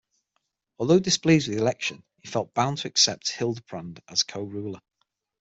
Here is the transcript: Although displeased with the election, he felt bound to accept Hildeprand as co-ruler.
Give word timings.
Although 0.79 0.99
displeased 0.99 1.47
with 1.47 1.57
the 1.57 1.61
election, 1.63 2.03
he 2.17 2.27
felt 2.27 2.55
bound 2.55 2.79
to 2.79 2.87
accept 2.87 3.31
Hildeprand 3.33 4.01
as 4.07 4.23
co-ruler. 4.23 4.81